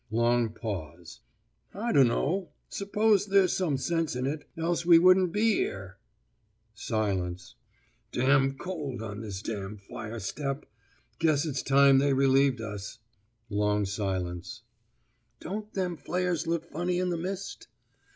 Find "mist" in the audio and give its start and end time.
17.17-17.67